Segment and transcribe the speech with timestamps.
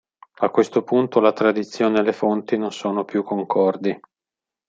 [0.39, 3.99] A questo punto la tradizione e le fonti non sono più concordi.